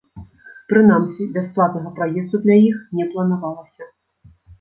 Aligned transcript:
Прынамсі, 0.71 1.27
бясплатнага 1.35 1.91
праезду 1.99 2.39
для 2.45 2.57
іх 2.69 2.79
не 3.01 3.05
планавалася. 3.13 3.83